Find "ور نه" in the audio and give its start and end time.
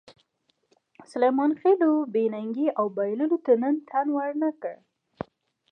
4.15-4.49